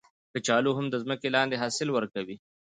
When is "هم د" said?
0.77-0.95